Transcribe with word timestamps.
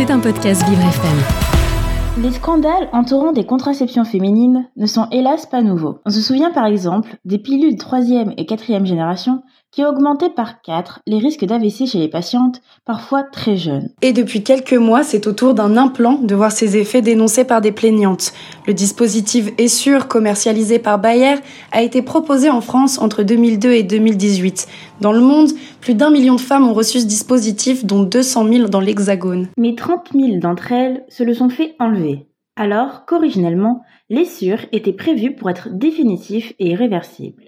C'est 0.00 0.10
un 0.10 0.18
podcast 0.18 0.66
Vivre 0.66 0.80
FM. 0.80 2.22
Les 2.22 2.32
scandales 2.32 2.88
entourant 2.94 3.32
des 3.32 3.44
contraceptions 3.44 4.06
féminines 4.06 4.66
ne 4.78 4.86
sont 4.86 5.06
hélas 5.12 5.44
pas 5.44 5.60
nouveaux. 5.60 5.98
On 6.06 6.10
se 6.10 6.22
souvient 6.22 6.50
par 6.50 6.64
exemple 6.64 7.18
des 7.26 7.36
pilules 7.36 7.76
troisième 7.76 8.32
et 8.38 8.46
quatrième 8.46 8.86
génération 8.86 9.42
qui 9.72 9.84
augmenté 9.84 10.28
par 10.30 10.62
4 10.62 11.00
les 11.06 11.18
risques 11.18 11.44
d'AVC 11.44 11.86
chez 11.86 11.98
les 11.98 12.08
patientes, 12.08 12.60
parfois 12.84 13.22
très 13.22 13.56
jeunes. 13.56 13.90
Et 14.02 14.12
depuis 14.12 14.42
quelques 14.42 14.74
mois, 14.74 15.02
c'est 15.02 15.26
au 15.26 15.32
tour 15.32 15.54
d'un 15.54 15.76
implant 15.76 16.14
de 16.14 16.34
voir 16.34 16.50
ses 16.50 16.76
effets 16.76 17.02
dénoncés 17.02 17.44
par 17.44 17.60
des 17.60 17.72
plaignantes. 17.72 18.32
Le 18.66 18.74
dispositif 18.74 19.50
Essure, 19.58 20.08
commercialisé 20.08 20.78
par 20.78 20.98
Bayer, 20.98 21.36
a 21.72 21.82
été 21.82 22.02
proposé 22.02 22.50
en 22.50 22.60
France 22.60 22.98
entre 22.98 23.22
2002 23.22 23.72
et 23.72 23.82
2018. 23.82 24.66
Dans 25.00 25.12
le 25.12 25.20
monde, 25.20 25.50
plus 25.80 25.94
d'un 25.94 26.10
million 26.10 26.34
de 26.34 26.40
femmes 26.40 26.68
ont 26.68 26.74
reçu 26.74 27.00
ce 27.00 27.06
dispositif, 27.06 27.84
dont 27.84 28.02
200 28.02 28.48
000 28.48 28.68
dans 28.68 28.80
l'Hexagone. 28.80 29.48
Mais 29.56 29.74
30 29.74 30.10
000 30.12 30.38
d'entre 30.40 30.72
elles 30.72 31.04
se 31.08 31.22
le 31.22 31.34
sont 31.34 31.48
fait 31.48 31.76
enlever. 31.78 32.26
Alors 32.56 33.06
qu'originellement, 33.06 33.82
l'Essure 34.10 34.58
était 34.72 34.92
prévu 34.92 35.34
pour 35.34 35.48
être 35.48 35.68
définitif 35.70 36.52
et 36.58 36.70
irréversible. 36.70 37.44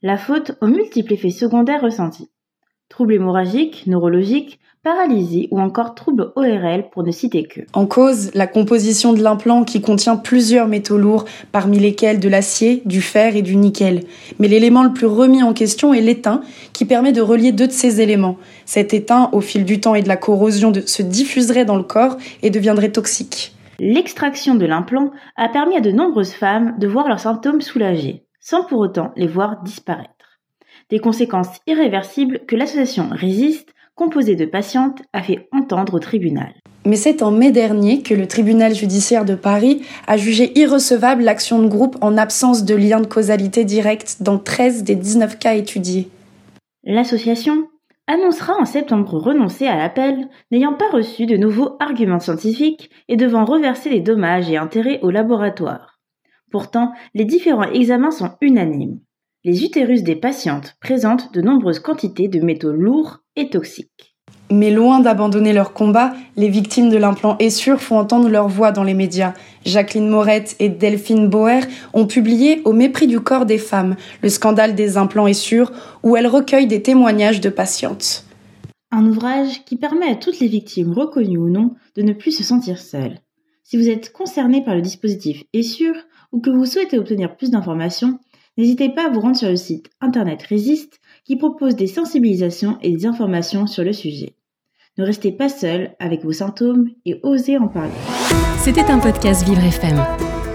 La 0.00 0.16
faute 0.16 0.52
aux 0.60 0.68
multiples 0.68 1.14
effets 1.14 1.30
secondaires 1.30 1.82
ressentis. 1.82 2.30
Troubles 2.88 3.14
hémorragiques, 3.14 3.82
neurologiques, 3.88 4.60
paralysie 4.84 5.48
ou 5.50 5.58
encore 5.58 5.96
troubles 5.96 6.30
ORL 6.36 6.88
pour 6.92 7.02
ne 7.02 7.10
citer 7.10 7.42
que. 7.42 7.62
En 7.72 7.84
cause, 7.86 8.30
la 8.34 8.46
composition 8.46 9.12
de 9.12 9.20
l'implant 9.20 9.64
qui 9.64 9.80
contient 9.80 10.14
plusieurs 10.14 10.68
métaux 10.68 10.98
lourds, 10.98 11.24
parmi 11.50 11.80
lesquels 11.80 12.20
de 12.20 12.28
l'acier, 12.28 12.80
du 12.84 13.00
fer 13.02 13.34
et 13.34 13.42
du 13.42 13.56
nickel. 13.56 14.04
Mais 14.38 14.46
l'élément 14.46 14.84
le 14.84 14.92
plus 14.92 15.06
remis 15.06 15.42
en 15.42 15.52
question 15.52 15.92
est 15.92 16.00
l'étain, 16.00 16.42
qui 16.72 16.84
permet 16.84 17.10
de 17.10 17.20
relier 17.20 17.50
deux 17.50 17.66
de 17.66 17.72
ces 17.72 18.00
éléments. 18.00 18.36
Cet 18.66 18.94
étain, 18.94 19.30
au 19.32 19.40
fil 19.40 19.64
du 19.64 19.80
temps 19.80 19.96
et 19.96 20.02
de 20.02 20.08
la 20.08 20.16
corrosion, 20.16 20.72
se 20.86 21.02
diffuserait 21.02 21.64
dans 21.64 21.76
le 21.76 21.82
corps 21.82 22.18
et 22.44 22.50
deviendrait 22.50 22.92
toxique. 22.92 23.52
L'extraction 23.80 24.54
de 24.54 24.64
l'implant 24.64 25.10
a 25.34 25.48
permis 25.48 25.76
à 25.76 25.80
de 25.80 25.90
nombreuses 25.90 26.34
femmes 26.34 26.76
de 26.78 26.86
voir 26.86 27.08
leurs 27.08 27.18
symptômes 27.18 27.60
soulagés 27.60 28.27
sans 28.48 28.64
pour 28.64 28.80
autant 28.80 29.12
les 29.14 29.26
voir 29.26 29.62
disparaître. 29.62 30.40
Des 30.88 31.00
conséquences 31.00 31.60
irréversibles 31.66 32.40
que 32.46 32.56
l'association 32.56 33.10
Résiste, 33.10 33.74
composée 33.94 34.36
de 34.36 34.46
patientes, 34.46 35.02
a 35.12 35.22
fait 35.22 35.50
entendre 35.52 35.92
au 35.92 35.98
tribunal. 35.98 36.54
Mais 36.86 36.96
c'est 36.96 37.22
en 37.22 37.30
mai 37.30 37.50
dernier 37.50 38.00
que 38.00 38.14
le 38.14 38.26
tribunal 38.26 38.74
judiciaire 38.74 39.26
de 39.26 39.34
Paris 39.34 39.82
a 40.06 40.16
jugé 40.16 40.58
irrecevable 40.58 41.24
l'action 41.24 41.60
de 41.60 41.68
groupe 41.68 41.98
en 42.00 42.16
absence 42.16 42.64
de 42.64 42.74
lien 42.74 43.00
de 43.00 43.06
causalité 43.06 43.64
direct 43.64 44.22
dans 44.22 44.38
13 44.38 44.82
des 44.82 44.94
19 44.94 45.38
cas 45.38 45.54
étudiés. 45.54 46.08
L'association 46.84 47.68
annoncera 48.06 48.54
en 48.58 48.64
septembre 48.64 49.18
renoncer 49.18 49.66
à 49.66 49.76
l'appel, 49.76 50.26
n'ayant 50.50 50.72
pas 50.72 50.88
reçu 50.90 51.26
de 51.26 51.36
nouveaux 51.36 51.76
arguments 51.80 52.20
scientifiques 52.20 52.88
et 53.08 53.16
devant 53.16 53.44
reverser 53.44 53.90
les 53.90 54.00
dommages 54.00 54.48
et 54.48 54.56
intérêts 54.56 55.00
au 55.02 55.10
laboratoire. 55.10 55.97
Pourtant, 56.50 56.92
les 57.14 57.24
différents 57.24 57.70
examens 57.70 58.10
sont 58.10 58.30
unanimes. 58.40 59.00
Les 59.44 59.64
utérus 59.64 60.02
des 60.02 60.16
patientes 60.16 60.76
présentent 60.80 61.32
de 61.32 61.40
nombreuses 61.40 61.78
quantités 61.78 62.28
de 62.28 62.40
métaux 62.40 62.72
lourds 62.72 63.18
et 63.36 63.50
toxiques. 63.50 64.16
Mais 64.50 64.70
loin 64.70 65.00
d'abandonner 65.00 65.52
leur 65.52 65.74
combat, 65.74 66.14
les 66.36 66.48
victimes 66.48 66.88
de 66.88 66.96
l'implant 66.96 67.36
Essure 67.38 67.80
font 67.80 67.98
entendre 67.98 68.30
leur 68.30 68.48
voix 68.48 68.72
dans 68.72 68.82
les 68.82 68.94
médias. 68.94 69.34
Jacqueline 69.66 70.08
Morette 70.08 70.56
et 70.58 70.70
Delphine 70.70 71.28
Boer 71.28 71.60
ont 71.92 72.06
publié 72.06 72.62
Au 72.64 72.72
mépris 72.72 73.06
du 73.06 73.20
corps 73.20 73.44
des 73.44 73.58
femmes, 73.58 73.96
le 74.22 74.30
scandale 74.30 74.74
des 74.74 74.96
implants 74.96 75.26
Essure, 75.26 75.70
où 76.02 76.16
elles 76.16 76.26
recueillent 76.26 76.66
des 76.66 76.82
témoignages 76.82 77.42
de 77.42 77.50
patientes. 77.50 78.24
Un 78.90 79.04
ouvrage 79.06 79.64
qui 79.66 79.76
permet 79.76 80.10
à 80.10 80.16
toutes 80.16 80.40
les 80.40 80.48
victimes 80.48 80.92
reconnues 80.92 81.36
ou 81.36 81.50
non 81.50 81.74
de 81.94 82.02
ne 82.02 82.14
plus 82.14 82.32
se 82.32 82.42
sentir 82.42 82.78
seules. 82.78 83.18
Si 83.70 83.76
vous 83.76 83.90
êtes 83.90 84.14
concerné 84.14 84.64
par 84.64 84.74
le 84.74 84.80
dispositif 84.80 85.44
Essure, 85.52 85.92
ou 86.32 86.40
que 86.40 86.48
vous 86.48 86.64
souhaitez 86.64 86.98
obtenir 86.98 87.36
plus 87.36 87.50
d'informations, 87.50 88.18
n'hésitez 88.56 88.88
pas 88.88 89.04
à 89.04 89.10
vous 89.10 89.20
rendre 89.20 89.36
sur 89.36 89.50
le 89.50 89.56
site 89.56 89.90
internet 90.00 90.42
Résiste 90.42 91.00
qui 91.26 91.36
propose 91.36 91.76
des 91.76 91.86
sensibilisations 91.86 92.78
et 92.80 92.90
des 92.90 93.04
informations 93.04 93.66
sur 93.66 93.84
le 93.84 93.92
sujet. 93.92 94.36
Ne 94.96 95.04
restez 95.04 95.32
pas 95.32 95.50
seul 95.50 95.94
avec 95.98 96.24
vos 96.24 96.32
symptômes 96.32 96.88
et 97.04 97.20
osez 97.22 97.58
en 97.58 97.68
parler. 97.68 97.92
C'était 98.56 98.90
un 98.90 99.00
podcast 99.00 99.46
Vivre 99.46 99.62
FM. 99.62 100.02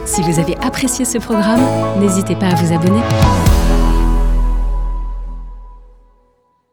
Si 0.07 0.23
vous 0.23 0.39
avez 0.39 0.55
apprécié 0.57 1.05
ce 1.05 1.19
programme, 1.19 1.61
n'hésitez 2.01 2.35
pas 2.35 2.47
à 2.47 2.55
vous 2.55 2.73
abonner. 2.73 3.62